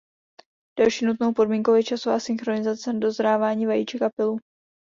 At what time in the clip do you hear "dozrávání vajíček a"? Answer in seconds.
2.93-4.09